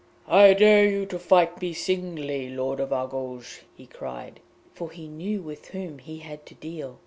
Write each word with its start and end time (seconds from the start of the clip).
'I 0.27 0.53
dare 0.55 0.87
you 0.89 1.05
to 1.05 1.19
fight 1.19 1.61
me 1.61 1.73
singly, 1.73 2.49
Lord 2.49 2.79
of 2.79 2.91
Argouges!' 2.91 3.59
he 3.77 3.85
cried, 3.85 4.39
for 4.73 4.89
he 4.89 5.07
knew 5.07 5.43
with 5.43 5.67
whom 5.67 5.99
he 5.99 6.17
had 6.17 6.43
to 6.47 6.55
deal. 6.55 6.97